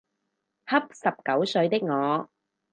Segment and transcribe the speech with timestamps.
[0.65, 2.27] 恰十九歲的我